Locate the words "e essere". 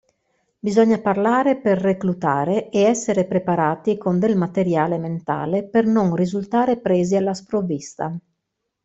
2.71-3.23